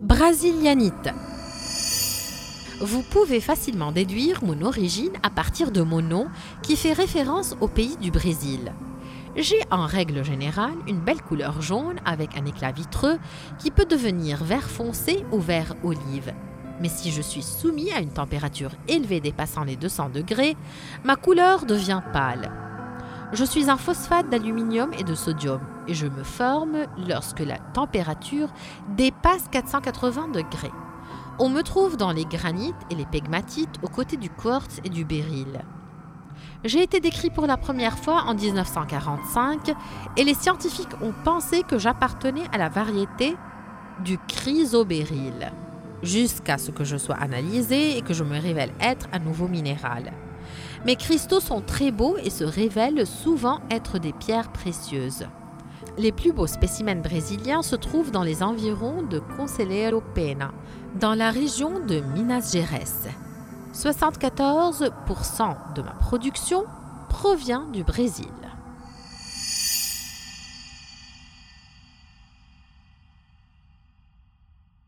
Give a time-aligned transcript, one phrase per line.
[0.00, 1.10] Brasilianite.
[2.80, 6.28] Vous pouvez facilement déduire mon origine à partir de mon nom
[6.62, 8.72] qui fait référence au pays du Brésil.
[9.36, 13.18] J'ai en règle générale une belle couleur jaune avec un éclat vitreux
[13.58, 16.32] qui peut devenir vert foncé ou vert olive.
[16.80, 20.56] Mais si je suis soumis à une température élevée dépassant les 200 degrés,
[21.04, 22.69] ma couleur devient pâle.
[23.32, 28.48] Je suis un phosphate d'aluminium et de sodium et je me forme lorsque la température
[28.96, 30.72] dépasse 480 degrés.
[31.38, 35.04] On me trouve dans les granites et les pegmatites aux côtés du quartz et du
[35.04, 35.62] béryl.
[36.64, 39.74] J'ai été décrit pour la première fois en 1945
[40.16, 43.36] et les scientifiques ont pensé que j'appartenais à la variété
[44.04, 45.52] du chrysobéryl,
[46.02, 50.10] jusqu'à ce que je sois analysé et que je me révèle être un nouveau minéral.
[50.84, 55.26] Mes cristaux sont très beaux et se révèlent souvent être des pierres précieuses.
[55.98, 60.52] Les plus beaux spécimens brésiliens se trouvent dans les environs de Conselheiro Pena,
[60.98, 62.84] dans la région de Minas Gerais.
[63.74, 66.64] 74% de ma production
[67.08, 68.26] provient du Brésil.